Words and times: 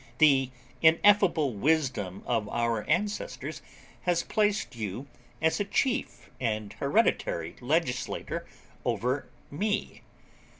The 0.17 0.49
ineffable 0.81 1.53
wisdom 1.53 2.23
of 2.25 2.49
our 2.49 2.89
ancestors 2.89 3.61
has 4.01 4.23
placed 4.23 4.75
you 4.75 5.05
as 5.43 5.59
a 5.59 5.63
chief 5.63 6.31
and 6.39 6.73
hereditary 6.73 7.55
legislator 7.61 8.47
over 8.83 9.29
me. 9.51 10.01